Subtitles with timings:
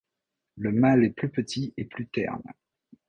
[0.57, 2.41] Le mâle est plus petit et plus terne.